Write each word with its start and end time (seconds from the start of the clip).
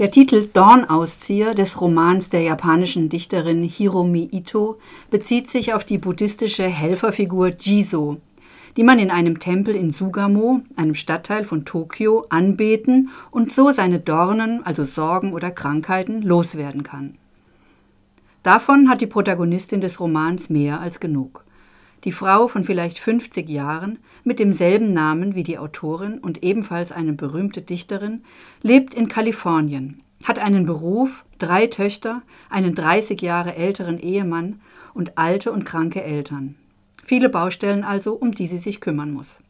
Der 0.00 0.10
Titel 0.10 0.48
Dornauszieher 0.50 1.54
des 1.54 1.78
Romans 1.78 2.30
der 2.30 2.40
japanischen 2.40 3.10
Dichterin 3.10 3.62
Hiromi 3.62 4.30
Ito 4.32 4.78
bezieht 5.10 5.50
sich 5.50 5.74
auf 5.74 5.84
die 5.84 5.98
buddhistische 5.98 6.64
Helferfigur 6.64 7.48
Jiso, 7.60 8.16
die 8.78 8.82
man 8.82 8.98
in 8.98 9.10
einem 9.10 9.40
Tempel 9.40 9.76
in 9.76 9.90
Sugamo, 9.90 10.62
einem 10.74 10.94
Stadtteil 10.94 11.44
von 11.44 11.66
Tokio, 11.66 12.24
anbeten 12.30 13.10
und 13.30 13.52
so 13.52 13.72
seine 13.72 14.00
Dornen, 14.00 14.64
also 14.64 14.86
Sorgen 14.86 15.34
oder 15.34 15.50
Krankheiten, 15.50 16.22
loswerden 16.22 16.82
kann. 16.82 17.18
Davon 18.42 18.88
hat 18.88 19.02
die 19.02 19.06
Protagonistin 19.06 19.82
des 19.82 20.00
Romans 20.00 20.48
mehr 20.48 20.80
als 20.80 21.00
genug. 21.00 21.44
Die 22.04 22.12
Frau 22.12 22.48
von 22.48 22.64
vielleicht 22.64 22.98
50 22.98 23.48
Jahren, 23.48 23.98
mit 24.24 24.38
demselben 24.38 24.92
Namen 24.92 25.34
wie 25.34 25.42
die 25.42 25.58
Autorin 25.58 26.18
und 26.18 26.42
ebenfalls 26.42 26.92
eine 26.92 27.12
berühmte 27.12 27.60
Dichterin, 27.60 28.22
lebt 28.62 28.94
in 28.94 29.08
Kalifornien, 29.08 30.00
hat 30.24 30.38
einen 30.38 30.64
Beruf, 30.64 31.24
drei 31.38 31.66
Töchter, 31.66 32.22
einen 32.48 32.74
30 32.74 33.20
Jahre 33.20 33.54
älteren 33.54 33.98
Ehemann 33.98 34.60
und 34.94 35.18
alte 35.18 35.52
und 35.52 35.64
kranke 35.64 36.02
Eltern. 36.02 36.56
Viele 37.04 37.28
Baustellen 37.28 37.84
also, 37.84 38.14
um 38.14 38.32
die 38.32 38.46
sie 38.46 38.58
sich 38.58 38.80
kümmern 38.80 39.12
muss. 39.12 39.40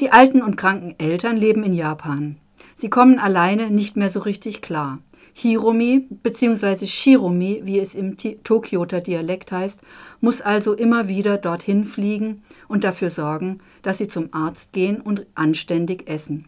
Die 0.00 0.12
alten 0.12 0.42
und 0.42 0.56
kranken 0.56 0.94
Eltern 0.98 1.36
leben 1.36 1.62
in 1.62 1.74
Japan. 1.74 2.36
Sie 2.74 2.88
kommen 2.88 3.18
alleine 3.18 3.70
nicht 3.70 3.96
mehr 3.96 4.10
so 4.10 4.20
richtig 4.20 4.62
klar. 4.62 4.98
Hiromi 5.32 6.06
bzw. 6.22 6.86
Shiromi, 6.86 7.62
wie 7.64 7.78
es 7.78 7.94
im 7.94 8.16
Tokioter 8.16 9.00
Dialekt 9.00 9.52
heißt, 9.52 9.80
muss 10.20 10.40
also 10.40 10.74
immer 10.74 11.08
wieder 11.08 11.38
dorthin 11.38 11.84
fliegen 11.84 12.42
und 12.68 12.84
dafür 12.84 13.10
sorgen, 13.10 13.60
dass 13.82 13.98
sie 13.98 14.08
zum 14.08 14.28
Arzt 14.32 14.72
gehen 14.72 15.00
und 15.00 15.26
anständig 15.34 16.08
essen. 16.08 16.46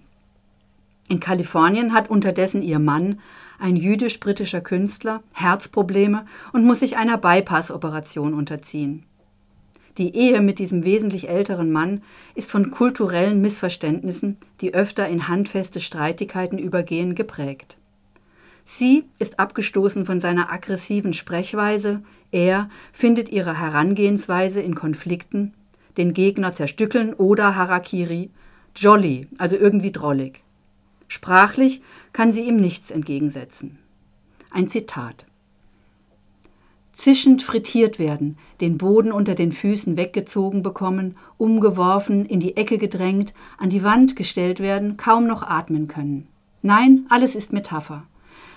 In 1.09 1.21
Kalifornien 1.21 1.93
hat 1.93 2.11
unterdessen 2.11 2.63
ihr 2.63 2.79
Mann, 2.79 3.21
ein 3.59 3.77
jüdisch-britischer 3.77 4.61
Künstler, 4.61 5.23
Herzprobleme 5.35 6.25
und 6.53 6.65
muss 6.65 6.81
sich 6.81 6.97
einer 6.97 7.19
Bypass-Operation 7.19 8.35
unterziehen. 8.35 9.05
Die 9.99 10.17
Ehe 10.17 10.41
mit 10.41 10.59
diesem 10.59 10.85
wesentlich 10.85 11.29
älteren 11.29 11.71
Mann 11.71 12.03
ist 12.35 12.51
von 12.51 12.71
kulturellen 12.71 13.43
Missverständnissen, 13.43 14.39
die 14.63 14.73
öfter 14.73 15.07
in 15.07 15.29
handfeste 15.29 15.81
Streitigkeiten 15.81 16.59
übergehen, 16.59 17.15
geprägt. 17.15 17.77
Sie 18.65 19.05
ist 19.19 19.39
abgestoßen 19.39 20.07
von 20.07 20.21
seiner 20.21 20.53
aggressiven 20.53 21.13
Sprechweise, 21.13 22.03
er 22.31 22.71
findet 22.93 23.29
ihre 23.29 23.59
Herangehensweise 23.59 24.61
in 24.61 24.75
Konflikten, 24.75 25.53
den 25.97 26.15
Gegner 26.15 26.53
zerstückeln 26.53 27.13
oder 27.13 27.55
Harakiri, 27.57 28.31
jolly, 28.75 29.29
also 29.37 29.57
irgendwie 29.57 29.93
drollig. 29.93 30.43
Sprachlich 31.09 31.83
kann 32.15 32.33
sie 32.33 32.43
ihm 32.43 32.57
nichts 32.57 32.91
entgegensetzen. 32.91 33.79
Ein 34.51 34.69
Zitat. 34.69 35.27
Zischend 36.95 37.43
frittiert 37.43 37.99
werden, 37.99 38.39
den 38.61 38.79
Boden 38.79 39.13
unter 39.13 39.35
den 39.35 39.53
Füßen 39.53 39.97
weggezogen 39.97 40.63
bekommen, 40.63 41.17
umgeworfen, 41.37 42.25
in 42.27 42.41
die 42.41 42.57
Ecke 42.57 42.79
gedrängt, 42.79 43.35
an 43.59 43.71
die 43.71 43.83
Wand 43.83 44.15
gestellt 44.15 44.61
werden, 44.61 44.97
kaum 44.97 45.27
noch 45.27 45.43
atmen 45.43 45.89
können. 45.89 46.29
Nein, 46.63 47.07
alles 47.09 47.35
ist 47.35 47.53
Metapher. 47.53 48.05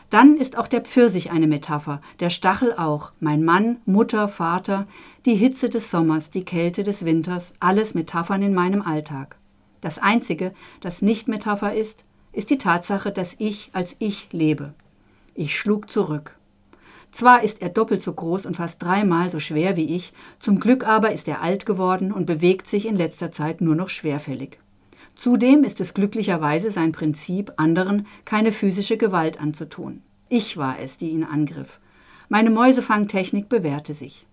Dann 0.10 0.38
ist 0.38 0.58
auch 0.58 0.68
der 0.68 0.82
Pfirsich 0.82 1.32
eine 1.32 1.48
Metapher, 1.48 2.02
der 2.20 2.30
Stachel 2.30 2.74
auch, 2.74 3.12
mein 3.20 3.44
Mann, 3.44 3.78
Mutter, 3.86 4.28
Vater, 4.28 4.88
die 5.26 5.36
Hitze 5.36 5.70
des 5.70 5.90
Sommers, 5.90 6.30
die 6.30 6.46
Kälte 6.46 6.84
des 6.84 7.06
Winters, 7.06 7.54
alles 7.60 7.96
Metaphern 7.96 8.44
in 8.44 8.54
meinem 8.54 8.82
Alltag. 8.82 9.38
Das 9.82 10.00
Einzige, 10.00 10.54
das 10.82 11.02
nicht 11.02 11.28
Metapher 11.28 11.74
ist, 11.74 12.04
ist 12.32 12.50
die 12.50 12.58
Tatsache, 12.58 13.12
dass 13.12 13.36
ich 13.40 13.70
als 13.74 13.96
ich 14.00 14.30
lebe. 14.32 14.74
Ich 15.34 15.58
schlug 15.58 15.90
zurück. 15.90 16.38
Zwar 17.12 17.44
ist 17.44 17.62
er 17.62 17.70
doppelt 17.70 18.02
so 18.02 18.14
groß 18.14 18.46
und 18.46 18.58
fast 18.58 18.84
dreimal 18.84 19.30
so 19.30 19.40
schwer 19.40 19.78
wie 19.78 19.96
ich, 19.96 20.14
zum 20.40 20.60
Glück 20.60 20.86
aber 20.86 21.14
ist 21.14 21.28
er 21.28 21.42
alt 21.42 21.66
geworden 21.66 22.12
und 22.12 22.26
bewegt 22.26 22.68
sich 22.68 22.86
in 22.86 22.98
letzter 22.98 23.32
Zeit 23.32 23.62
nur 23.62 23.76
noch 23.76 23.90
schwerfällig. 23.90 24.60
Zudem 25.16 25.64
ist 25.64 25.80
es 25.82 25.94
glücklicherweise 25.94 26.72
sein 26.72 26.92
Prinzip, 26.92 27.54
anderen 27.58 28.06
keine 28.26 28.52
physische 28.52 28.98
Gewalt 28.98 29.40
anzutun. 29.40 30.02
Ich 30.30 30.58
war 30.58 30.80
es, 30.80 30.98
die 30.98 31.10
ihn 31.10 31.24
angriff. 31.24 31.80
Meine 32.30 32.50
Mäusefangtechnik 32.50 33.48
bewährte 33.48 33.94
sich. 33.94 34.26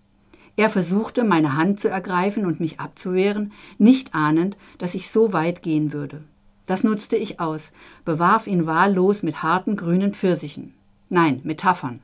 Er 0.55 0.69
versuchte, 0.69 1.23
meine 1.23 1.55
Hand 1.55 1.79
zu 1.79 1.89
ergreifen 1.89 2.45
und 2.45 2.59
mich 2.59 2.79
abzuwehren, 2.79 3.53
nicht 3.77 4.13
ahnend, 4.13 4.57
dass 4.77 4.93
ich 4.93 5.09
so 5.09 5.33
weit 5.33 5.63
gehen 5.63 5.93
würde. 5.93 6.23
Das 6.65 6.83
nutzte 6.83 7.15
ich 7.15 7.39
aus, 7.39 7.71
bewarf 8.05 8.47
ihn 8.47 8.65
wahllos 8.65 9.23
mit 9.23 9.41
harten 9.41 9.75
grünen 9.75 10.13
Pfirsichen. 10.13 10.73
Nein, 11.09 11.41
Metaphern. 11.43 12.01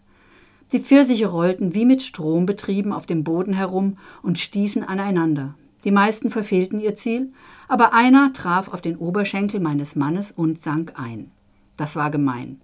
Die 0.72 0.79
Pfirsiche 0.79 1.28
rollten 1.28 1.73
wie 1.73 1.85
mit 1.85 2.03
Strom 2.03 2.45
betrieben 2.45 2.91
auf 2.91 3.06
dem 3.06 3.23
Boden 3.23 3.53
herum 3.53 3.97
und 4.22 4.38
stießen 4.38 4.84
aneinander. 4.84 5.56
Die 5.84 5.91
meisten 5.91 6.29
verfehlten 6.29 6.79
ihr 6.79 6.95
Ziel, 6.95 7.31
aber 7.67 7.94
einer 7.94 8.34
traf 8.34 8.67
auf 8.67 8.81
den 8.81 8.97
Oberschenkel 8.97 9.59
meines 9.59 9.95
Mannes 9.95 10.31
und 10.31 10.62
sank 10.62 10.94
ein. 10.95 11.31
Das 11.78 11.95
war 11.95 12.12
gemein. 12.12 12.59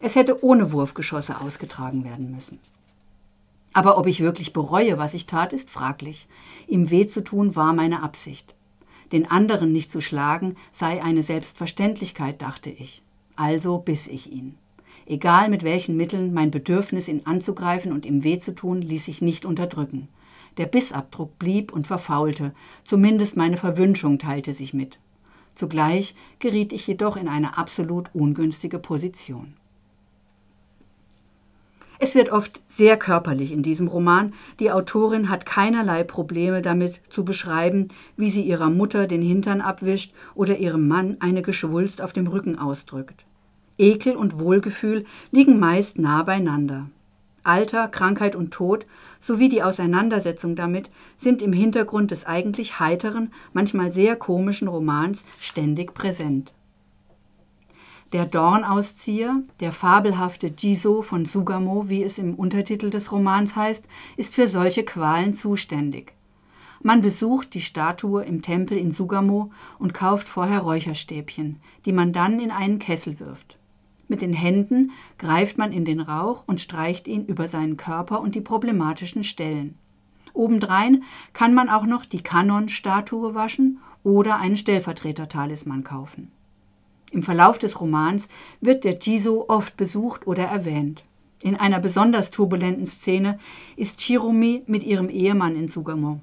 Es 0.00 0.14
hätte 0.14 0.44
ohne 0.44 0.72
Wurfgeschosse 0.72 1.40
ausgetragen 1.40 2.04
werden 2.04 2.30
müssen. 2.30 2.58
Aber 3.72 3.98
ob 3.98 4.06
ich 4.06 4.20
wirklich 4.20 4.52
bereue, 4.52 4.98
was 4.98 5.14
ich 5.14 5.26
tat, 5.26 5.52
ist 5.52 5.70
fraglich. 5.70 6.26
Ihm 6.66 6.90
weh 6.90 7.06
zu 7.06 7.22
tun 7.22 7.56
war 7.56 7.72
meine 7.72 8.02
Absicht. 8.02 8.54
Den 9.12 9.30
anderen 9.30 9.72
nicht 9.72 9.90
zu 9.90 10.00
schlagen 10.00 10.56
sei 10.72 11.02
eine 11.02 11.22
Selbstverständlichkeit, 11.22 12.42
dachte 12.42 12.70
ich. 12.70 13.02
Also 13.36 13.78
biss 13.78 14.06
ich 14.06 14.30
ihn. 14.30 14.56
Egal 15.06 15.48
mit 15.48 15.62
welchen 15.62 15.96
Mitteln, 15.96 16.34
mein 16.34 16.50
Bedürfnis, 16.50 17.08
ihn 17.08 17.22
anzugreifen 17.24 17.92
und 17.92 18.04
ihm 18.04 18.24
weh 18.24 18.38
zu 18.38 18.54
tun, 18.54 18.82
ließ 18.82 19.06
sich 19.06 19.22
nicht 19.22 19.46
unterdrücken. 19.46 20.08
Der 20.56 20.66
Bissabdruck 20.66 21.38
blieb 21.38 21.72
und 21.72 21.86
verfaulte, 21.86 22.52
zumindest 22.84 23.36
meine 23.36 23.56
Verwünschung 23.56 24.18
teilte 24.18 24.54
sich 24.54 24.74
mit. 24.74 24.98
Zugleich 25.54 26.14
geriet 26.38 26.72
ich 26.72 26.86
jedoch 26.86 27.16
in 27.16 27.28
eine 27.28 27.58
absolut 27.58 28.10
ungünstige 28.14 28.78
Position. 28.78 29.54
Es 32.00 32.14
wird 32.14 32.30
oft 32.30 32.60
sehr 32.68 32.96
körperlich 32.96 33.50
in 33.50 33.62
diesem 33.62 33.88
Roman. 33.88 34.32
Die 34.60 34.70
Autorin 34.70 35.28
hat 35.28 35.46
keinerlei 35.46 36.04
Probleme 36.04 36.62
damit 36.62 37.00
zu 37.10 37.24
beschreiben, 37.24 37.88
wie 38.16 38.30
sie 38.30 38.42
ihrer 38.42 38.70
Mutter 38.70 39.08
den 39.08 39.20
Hintern 39.20 39.60
abwischt 39.60 40.12
oder 40.36 40.58
ihrem 40.58 40.86
Mann 40.86 41.16
eine 41.18 41.42
Geschwulst 41.42 42.00
auf 42.00 42.12
dem 42.12 42.28
Rücken 42.28 42.56
ausdrückt. 42.56 43.24
Ekel 43.78 44.14
und 44.14 44.38
Wohlgefühl 44.38 45.06
liegen 45.32 45.58
meist 45.58 45.98
nah 45.98 46.22
beieinander. 46.22 46.88
Alter, 47.48 47.88
Krankheit 47.88 48.36
und 48.36 48.52
Tod 48.52 48.86
sowie 49.20 49.48
die 49.48 49.62
Auseinandersetzung 49.62 50.54
damit 50.54 50.90
sind 51.16 51.42
im 51.42 51.52
Hintergrund 51.52 52.10
des 52.10 52.26
eigentlich 52.26 52.78
heiteren, 52.78 53.32
manchmal 53.52 53.90
sehr 53.90 54.16
komischen 54.16 54.68
Romans 54.68 55.24
ständig 55.40 55.94
präsent. 55.94 56.54
Der 58.12 58.26
Dornauszieher, 58.26 59.42
der 59.60 59.72
fabelhafte 59.72 60.46
Jiso 60.56 61.02
von 61.02 61.24
Sugamo, 61.24 61.88
wie 61.88 62.02
es 62.02 62.18
im 62.18 62.34
Untertitel 62.34 62.90
des 62.90 63.12
Romans 63.12 63.56
heißt, 63.56 63.86
ist 64.16 64.34
für 64.34 64.48
solche 64.48 64.84
Qualen 64.84 65.34
zuständig. 65.34 66.12
Man 66.82 67.00
besucht 67.00 67.54
die 67.54 67.60
Statue 67.60 68.24
im 68.24 68.40
Tempel 68.40 68.78
in 68.78 68.92
Sugamo 68.92 69.50
und 69.78 69.94
kauft 69.94 70.28
vorher 70.28 70.60
Räucherstäbchen, 70.60 71.60
die 71.84 71.92
man 71.92 72.12
dann 72.12 72.40
in 72.40 72.50
einen 72.50 72.78
Kessel 72.78 73.20
wirft. 73.20 73.58
Mit 74.08 74.22
den 74.22 74.32
Händen 74.32 74.90
greift 75.18 75.58
man 75.58 75.72
in 75.72 75.84
den 75.84 76.00
Rauch 76.00 76.44
und 76.46 76.60
streicht 76.60 77.06
ihn 77.06 77.26
über 77.26 77.46
seinen 77.46 77.76
Körper 77.76 78.20
und 78.20 78.34
die 78.34 78.40
problematischen 78.40 79.22
Stellen. 79.22 79.74
Obendrein 80.32 81.04
kann 81.34 81.52
man 81.52 81.68
auch 81.68 81.84
noch 81.84 82.06
die 82.06 82.22
Kanon-Statue 82.22 83.34
waschen 83.34 83.80
oder 84.02 84.36
einen 84.36 84.56
Stellvertreter-Talisman 84.56 85.84
kaufen. 85.84 86.30
Im 87.10 87.22
Verlauf 87.22 87.58
des 87.58 87.80
Romans 87.80 88.28
wird 88.60 88.84
der 88.84 88.98
Jiso 88.98 89.46
oft 89.48 89.76
besucht 89.76 90.26
oder 90.26 90.44
erwähnt. 90.44 91.04
In 91.42 91.56
einer 91.56 91.78
besonders 91.78 92.30
turbulenten 92.30 92.86
Szene 92.86 93.38
ist 93.76 94.00
Chirumi 94.00 94.62
mit 94.66 94.84
ihrem 94.84 95.08
Ehemann 95.08 95.56
in 95.56 95.68
Sugamo. 95.68 96.20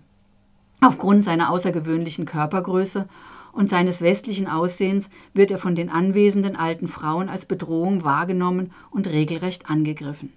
Aufgrund 0.82 1.24
seiner 1.24 1.50
außergewöhnlichen 1.52 2.26
Körpergröße 2.26 3.08
und 3.56 3.70
seines 3.70 4.02
westlichen 4.02 4.48
Aussehens 4.48 5.10
wird 5.34 5.50
er 5.50 5.58
von 5.58 5.76
den 5.76 5.90
anwesenden 5.90 6.56
alten 6.56 6.88
Frauen 6.88 7.30
als 7.30 7.46
Bedrohung 7.46 8.04
wahrgenommen 8.04 8.72
und 8.92 9.08
regelrecht 9.08 9.70
angegriffen. 9.70 10.32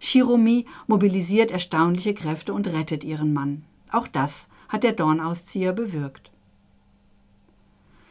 Shiromi 0.00 0.64
mobilisiert 0.86 1.50
erstaunliche 1.50 2.14
Kräfte 2.14 2.52
und 2.52 2.66
rettet 2.66 3.04
ihren 3.04 3.32
Mann. 3.32 3.62
Auch 3.92 4.08
das 4.08 4.48
hat 4.68 4.84
der 4.84 4.92
Dornauszieher 4.92 5.72
bewirkt. 5.72 6.32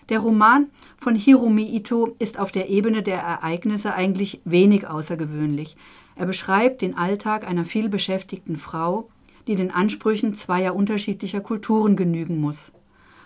Der 0.09 0.19
Roman 0.19 0.67
von 0.97 1.15
Hiromi 1.15 1.75
Ito 1.75 2.15
ist 2.19 2.37
auf 2.37 2.51
der 2.51 2.69
Ebene 2.69 3.01
der 3.01 3.19
Ereignisse 3.19 3.95
eigentlich 3.95 4.41
wenig 4.45 4.87
außergewöhnlich. 4.87 5.75
Er 6.15 6.27
beschreibt 6.27 6.83
den 6.83 6.95
Alltag 6.95 7.47
einer 7.47 7.65
vielbeschäftigten 7.65 8.57
Frau, 8.57 9.09
die 9.47 9.55
den 9.55 9.71
Ansprüchen 9.71 10.35
zweier 10.35 10.75
unterschiedlicher 10.75 11.41
Kulturen 11.41 11.95
genügen 11.95 12.39
muss. 12.39 12.71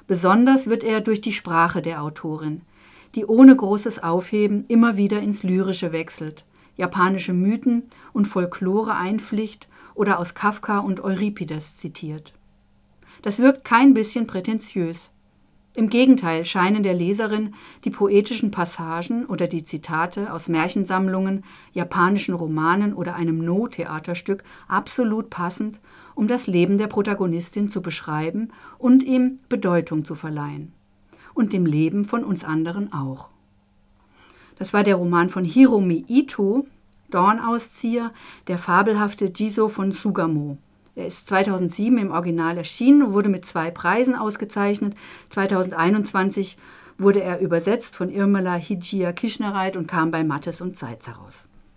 Besonders 0.07 0.67
wird 0.67 0.83
er 0.83 1.01
durch 1.01 1.19
die 1.19 1.33
Sprache 1.33 1.81
der 1.81 2.01
Autorin, 2.01 2.61
die 3.15 3.25
ohne 3.25 3.55
großes 3.55 4.01
Aufheben 4.01 4.65
immer 4.67 4.95
wieder 4.95 5.21
ins 5.21 5.43
Lyrische 5.43 5.91
wechselt, 5.91 6.45
japanische 6.77 7.33
Mythen 7.33 7.83
und 8.13 8.25
Folklore 8.25 8.95
einpflicht 8.95 9.67
oder 9.95 10.19
aus 10.19 10.33
Kafka 10.33 10.79
und 10.79 11.01
Euripides 11.01 11.77
zitiert. 11.77 12.33
Das 13.21 13.39
wirkt 13.39 13.65
kein 13.65 13.93
bisschen 13.93 14.27
prätentiös. 14.27 15.09
Im 15.77 15.91
Gegenteil 15.91 16.43
scheinen 16.43 16.81
der 16.81 16.95
Leserin 16.95 17.53
die 17.85 17.91
poetischen 17.91 18.49
Passagen 18.49 19.27
oder 19.27 19.45
die 19.45 19.63
Zitate 19.63 20.33
aus 20.33 20.47
Märchensammlungen, 20.47 21.43
japanischen 21.71 22.33
Romanen 22.33 22.95
oder 22.95 23.13
einem 23.13 23.45
No-Theaterstück 23.45 24.43
absolut 24.67 25.29
passend, 25.29 25.79
um 26.15 26.27
das 26.27 26.47
Leben 26.47 26.79
der 26.79 26.87
Protagonistin 26.87 27.69
zu 27.69 27.83
beschreiben 27.83 28.49
und 28.79 29.03
ihm 29.03 29.37
Bedeutung 29.49 30.03
zu 30.03 30.15
verleihen. 30.15 30.73
Und 31.35 31.53
dem 31.53 31.67
Leben 31.67 32.05
von 32.05 32.23
uns 32.23 32.43
anderen 32.43 32.91
auch. 32.91 33.29
Das 34.57 34.73
war 34.73 34.83
der 34.83 34.95
Roman 34.95 35.29
von 35.29 35.45
Hiromi 35.45 36.05
Ito, 36.07 36.65
Dornauszieher, 37.11 38.13
der 38.47 38.57
fabelhafte 38.57 39.31
Jiso 39.31 39.69
von 39.69 39.91
Sugamo. 39.91 40.57
Er 40.97 41.05
ist 41.05 41.29
2007 41.29 41.95
im 41.99 42.11
Original 42.11 42.57
erschienen 42.57 43.03
und 43.03 43.13
wurde 43.13 43.29
mit 43.29 43.45
zwei 43.45 43.69
Preisen 43.69 44.15
ausgezeichnet. 44.15 44.95
2021 45.29 46.57
wurde 46.97 47.21
er 47.21 47.39
übersetzt 47.39 47.95
von 47.95 48.09
Irmela 48.09 48.55
Hijia 48.55 49.13
Kischnereit 49.13 49.77
und 49.77 49.87
kam 49.87 50.09
bei 50.09 50.23
Mattes 50.23 50.59
und 50.59 50.79
Seitz 50.79 51.05
heraus. 51.05 51.46